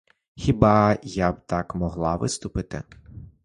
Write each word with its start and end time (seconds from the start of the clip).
Хіба 0.35 0.93
б 0.95 0.99
я 1.03 1.31
так 1.33 1.75
могла 1.75 2.15
виступати? 2.15 2.83